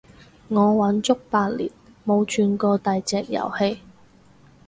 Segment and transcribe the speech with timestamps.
[0.47, 1.69] 我玩足八年
[2.03, 3.81] 冇轉過第隻遊戲